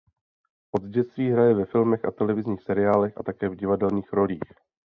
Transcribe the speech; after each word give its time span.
Od 0.75 0.83
dětství 0.83 1.31
hraje 1.31 1.53
ve 1.53 1.65
filmech 1.65 2.05
a 2.05 2.11
televizních 2.11 2.61
seriálech 2.63 3.17
a 3.17 3.23
také 3.23 3.49
v 3.49 3.55
divadelních 3.55 4.13
rolích. 4.13 4.43